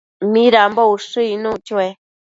¿Midambo 0.33 0.81
ushëc 0.93 1.27
icnuc 1.33 1.57
chue? 1.67 1.87